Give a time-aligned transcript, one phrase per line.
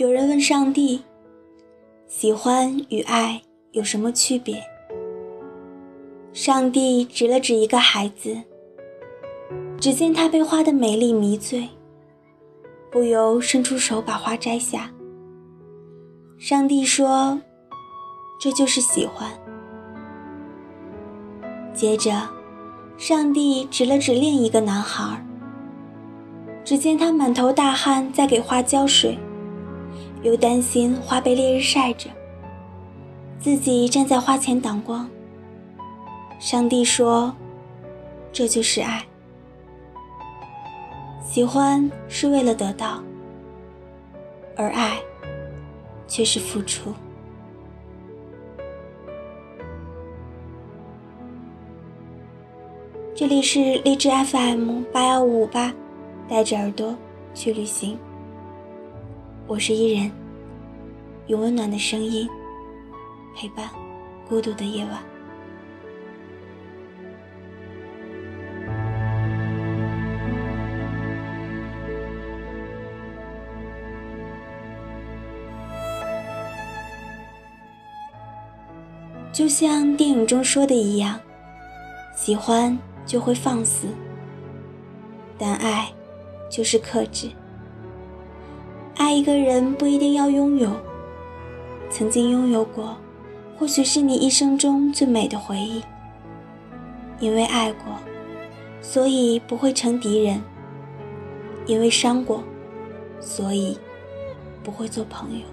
[0.00, 1.02] 有人问上帝
[2.08, 3.42] ：“喜欢与爱
[3.72, 4.58] 有什么区别？”
[6.32, 8.34] 上帝指了指一个孩子，
[9.78, 11.68] 只见他被花的美丽迷醉，
[12.90, 14.90] 不由伸出手把花摘下。
[16.38, 17.38] 上帝说
[18.40, 19.30] ：“这就是喜欢。”
[21.76, 22.26] 接着，
[22.96, 25.22] 上帝指了指另一个男孩，
[26.64, 29.18] 只见他满头大汗在给花浇水。
[30.22, 32.10] 又担心花被烈日晒着，
[33.38, 35.08] 自己站在花前挡光。
[36.38, 37.34] 上帝说
[38.32, 39.02] ：“这就是爱，
[41.22, 43.02] 喜欢是为了得到，
[44.56, 44.98] 而爱
[46.06, 46.92] 却是付出。”
[53.14, 55.74] 这里是荔枝 FM 八幺五五八，
[56.26, 56.94] 带着耳朵
[57.34, 57.98] 去旅行。
[59.46, 60.10] 我是伊人，
[61.30, 62.28] 用温暖的声音
[63.36, 63.70] 陪伴
[64.28, 65.00] 孤独的夜晚。
[79.32, 81.18] 就像电影中说的一样，
[82.16, 83.86] 喜欢就会放肆，
[85.38, 85.88] 但爱
[86.50, 87.30] 就是克制。
[88.96, 90.72] 爱一个人不一定要拥有，
[91.90, 92.96] 曾经拥有过，
[93.58, 95.82] 或许是你一生中最美的回忆。
[97.18, 97.98] 因为爱过，
[98.80, 100.38] 所以不会成敌人；
[101.66, 102.42] 因为伤过，
[103.20, 103.76] 所以
[104.64, 105.44] 不会做朋友。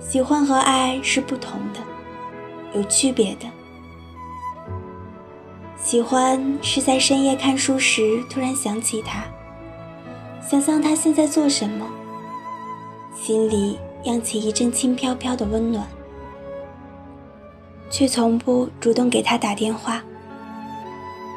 [0.00, 1.80] 喜欢和爱是不同的，
[2.74, 3.46] 有区别的。
[5.76, 9.24] 喜欢是在深夜看书时突然想起他。
[10.40, 11.86] 想象他现在做什么，
[13.14, 15.86] 心里漾起一阵轻飘飘的温暖，
[17.88, 20.02] 却从不主动给他打电话。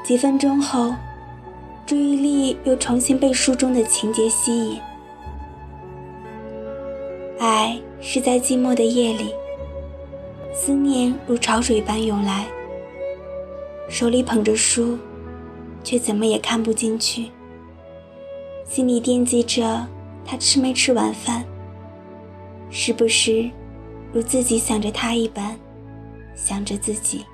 [0.03, 0.93] 几分钟后，
[1.85, 4.79] 注意力又重新被书中的情节吸引。
[7.39, 9.33] 爱是在寂寞的夜里，
[10.53, 12.47] 思念如潮水般涌来，
[13.87, 14.97] 手里捧着书，
[15.83, 17.31] 却怎么也看不进去。
[18.65, 19.85] 心里惦记着
[20.25, 21.45] 他吃没吃晚饭，
[22.69, 23.49] 时不时
[24.13, 25.57] 如自己想着他一般，
[26.35, 27.25] 想着自己。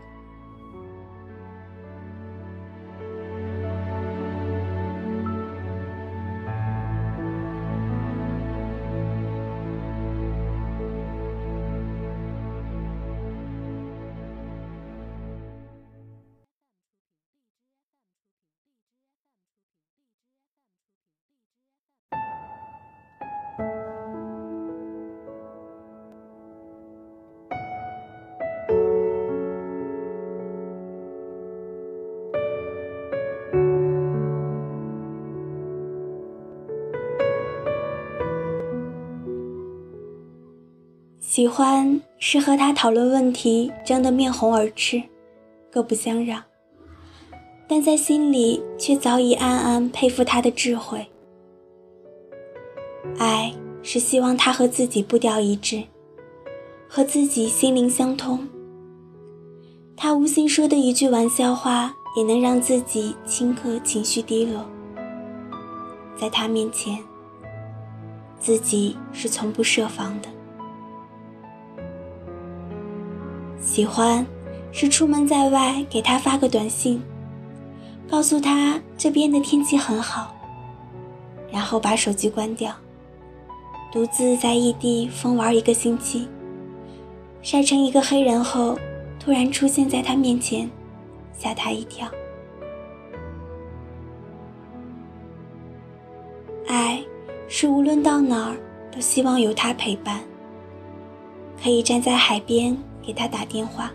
[41.34, 45.02] 喜欢是和他讨论问题，争得面红耳赤，
[45.72, 46.44] 各不相让，
[47.68, 51.04] 但在心里却早已暗暗佩服他的智慧。
[53.18, 53.52] 爱
[53.82, 55.82] 是希望他和自己步调一致，
[56.88, 58.48] 和自己心灵相通。
[59.98, 64.64] 他无心说的一句玩笑话，也能让自己顷刻情绪低落。
[66.16, 67.00] 在他面前，
[68.40, 70.30] 自己是从不设防的。
[73.64, 74.24] 喜欢，
[74.74, 77.02] 是出门在外给他发个短信，
[78.10, 80.36] 告诉他这边的天气很好，
[81.50, 82.76] 然后把手机关掉，
[83.92, 86.28] 独自在异地疯玩一个星期，
[87.42, 88.78] 晒成一个黑人后，
[89.18, 90.70] 突然出现在他面前，
[91.32, 92.06] 吓他一跳。
[96.68, 97.02] 爱，
[97.48, 98.58] 是无论到哪儿
[98.92, 100.20] 都希望有他陪伴，
[101.64, 102.78] 可以站在海边。
[103.06, 103.92] 给他打电话，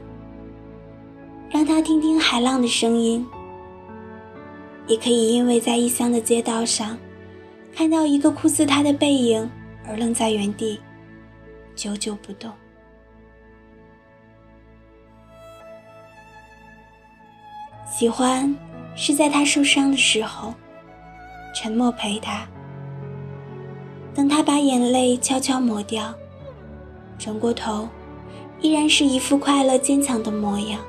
[1.50, 3.26] 让他听听海浪的声音。
[4.86, 6.96] 也可以因为在异乡的街道上，
[7.74, 9.50] 看到一个酷似他的背影
[9.86, 10.80] 而愣在原地，
[11.74, 12.50] 久久不动。
[17.90, 18.54] 喜欢
[18.94, 20.54] 是在他受伤的时候，
[21.54, 22.46] 沉默陪他，
[24.14, 26.14] 等他把眼泪悄悄抹掉，
[27.18, 27.88] 转过头。
[28.60, 30.80] 依然是一副快乐坚强的模样。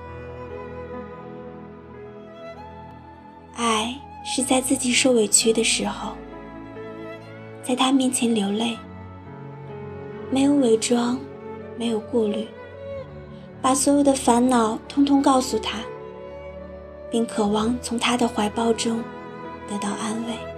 [3.56, 3.95] 爱
[4.25, 6.13] 是在自己受委屈的时候，
[7.62, 8.77] 在他面前流泪，
[10.31, 11.19] 没有伪装，
[11.77, 12.48] 没有顾虑，
[13.62, 15.80] 把所有的烦恼通通告诉他，
[17.12, 19.04] 并渴望从他的怀抱中
[19.68, 20.49] 得到安慰。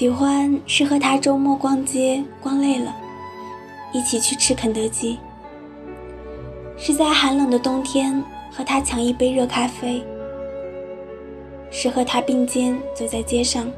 [0.00, 2.90] 喜欢是和他周末逛街逛累了，
[3.92, 5.18] 一起去吃肯德基；
[6.78, 10.02] 是在寒冷的冬天和他抢一杯热咖啡；
[11.70, 13.70] 是和他并肩走在街上，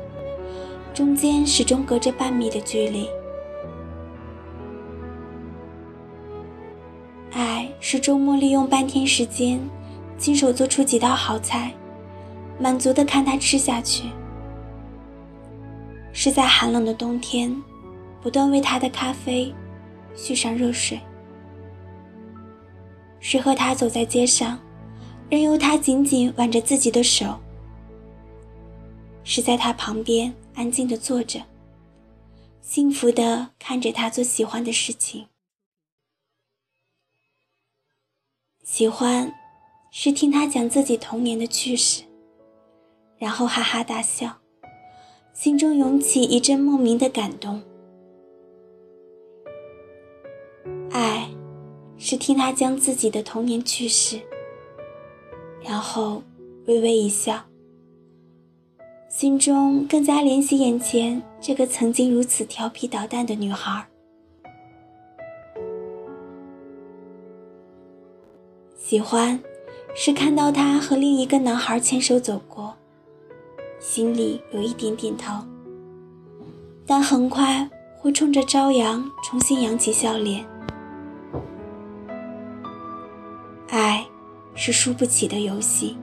[0.95, 3.09] 中间始终隔着半米的距离。
[7.33, 9.59] 爱是周末利用半天时间，
[10.19, 11.73] 亲手做出几道好菜，
[12.61, 14.05] 满足的看他吃下去。
[16.25, 17.53] 是在寒冷的冬天，
[18.21, 19.53] 不断为他的咖啡
[20.15, 20.97] 续上热水；
[23.19, 24.57] 是和他走在街上，
[25.29, 27.37] 任由他紧紧挽着自己的手；
[29.25, 31.43] 是在他旁边安静的坐着，
[32.61, 35.27] 幸福的看着他做喜欢的事情。
[38.63, 39.35] 喜欢，
[39.91, 42.05] 是听他讲自己童年的趣事，
[43.19, 44.42] 然后哈哈大笑。
[45.33, 47.61] 心中涌起一阵莫名的感动。
[50.91, 51.29] 爱，
[51.97, 54.21] 是听他将自己的童年趣事，
[55.63, 56.23] 然后
[56.67, 57.43] 微微一笑，
[59.09, 63.85] 心中更加怜惜眼前这个曾经如此调皮捣蛋的女孩。
[68.77, 69.41] 喜欢，
[69.95, 72.77] 是看到他和另一个男孩牵手走过。
[73.83, 75.45] 心里有一点点疼，
[76.87, 77.69] 但很快
[77.99, 80.45] 会冲着朝阳重新扬起笑脸。
[83.71, 84.07] 爱
[84.55, 85.97] 是输不起的游戏，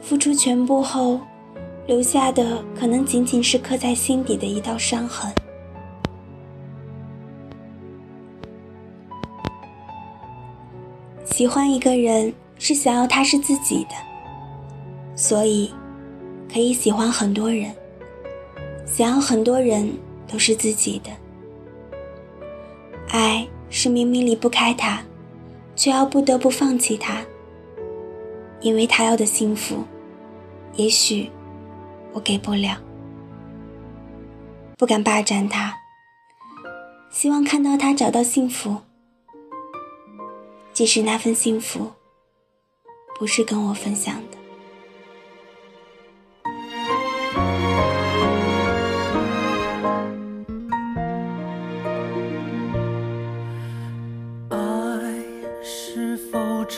[0.00, 1.20] 付出全部后，
[1.86, 5.30] 留下的可能仅仅是刻在心底的一道伤痕。
[11.26, 13.90] 喜欢一个人是想要他是自己的，
[15.14, 15.70] 所以。
[16.52, 17.74] 可以喜欢很多人，
[18.86, 19.92] 想要很多人
[20.26, 21.10] 都是自己的。
[23.08, 25.02] 爱是明明离不开他，
[25.76, 27.22] 却要不得不放弃他，
[28.60, 29.84] 因为他要的幸福，
[30.74, 31.30] 也许
[32.12, 32.76] 我给不了。
[34.76, 35.74] 不敢霸占他，
[37.10, 38.76] 希望看到他找到幸福，
[40.72, 41.90] 即使那份幸福
[43.18, 44.37] 不是跟我分享的。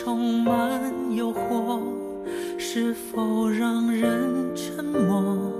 [0.03, 0.81] 充满
[1.13, 1.79] 诱惑
[2.57, 5.53] 是否让人沉默？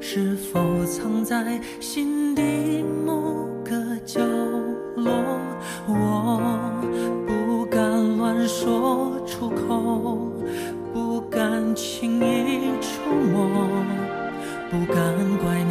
[0.00, 4.20] 是否藏在心底某个角
[4.96, 5.12] 落？
[5.86, 6.82] 我
[7.28, 10.32] 不敢乱说出口，
[10.92, 13.68] 不敢轻易触摸，
[14.68, 14.98] 不敢
[15.38, 15.62] 怪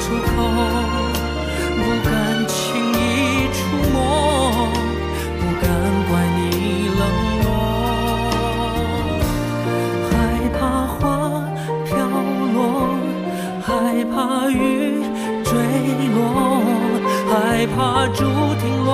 [0.00, 0.26] 出口，
[1.76, 2.08] 不敢
[2.46, 2.56] 轻
[2.94, 2.96] 易
[3.52, 3.58] 触
[3.92, 3.96] 摸，
[5.38, 5.66] 不敢
[6.08, 6.38] 怪你
[6.98, 7.00] 冷
[7.44, 7.46] 落。
[10.08, 10.10] 害
[10.58, 10.96] 怕花
[11.84, 11.88] 飘
[12.54, 12.56] 落，
[13.60, 13.68] 害
[14.04, 14.16] 怕
[14.50, 14.56] 雨
[15.44, 15.50] 坠
[16.14, 16.18] 落，
[17.28, 17.32] 害
[17.66, 17.76] 怕
[18.14, 18.18] 竹
[18.60, 18.88] 亭落，